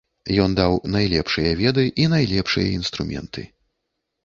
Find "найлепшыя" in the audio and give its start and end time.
0.95-1.51, 2.15-2.67